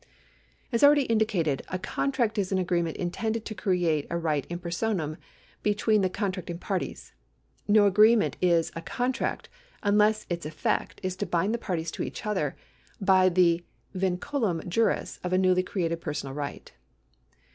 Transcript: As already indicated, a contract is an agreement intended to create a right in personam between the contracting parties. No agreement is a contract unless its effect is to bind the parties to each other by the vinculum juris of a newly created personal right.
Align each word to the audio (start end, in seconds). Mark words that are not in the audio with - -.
As 0.71 0.83
already 0.83 1.03
indicated, 1.03 1.61
a 1.67 1.77
contract 1.77 2.39
is 2.39 2.51
an 2.51 2.57
agreement 2.57 2.97
intended 2.97 3.45
to 3.45 3.53
create 3.53 4.07
a 4.09 4.17
right 4.17 4.47
in 4.47 4.57
personam 4.57 5.15
between 5.61 6.01
the 6.01 6.09
contracting 6.09 6.57
parties. 6.57 7.13
No 7.67 7.85
agreement 7.85 8.35
is 8.41 8.71
a 8.75 8.81
contract 8.81 9.47
unless 9.83 10.25
its 10.27 10.43
effect 10.43 11.01
is 11.03 11.15
to 11.17 11.27
bind 11.27 11.53
the 11.53 11.59
parties 11.59 11.91
to 11.91 12.01
each 12.03 12.25
other 12.25 12.55
by 12.99 13.29
the 13.29 13.63
vinculum 13.93 14.67
juris 14.67 15.19
of 15.23 15.33
a 15.33 15.37
newly 15.37 15.61
created 15.61 16.01
personal 16.01 16.33
right. 16.33 16.71